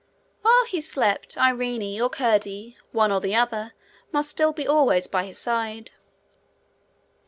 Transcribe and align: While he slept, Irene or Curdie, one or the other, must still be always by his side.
While 0.41 0.65
he 0.65 0.81
slept, 0.81 1.37
Irene 1.37 2.01
or 2.01 2.09
Curdie, 2.09 2.75
one 2.91 3.11
or 3.11 3.21
the 3.21 3.35
other, 3.35 3.73
must 4.11 4.31
still 4.31 4.51
be 4.51 4.65
always 4.65 5.05
by 5.05 5.25
his 5.25 5.37
side. 5.37 5.91